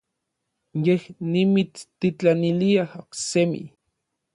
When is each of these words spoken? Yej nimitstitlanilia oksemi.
Yej 0.87 1.03
nimitstitlanilia 1.35 2.85
oksemi. 3.05 3.63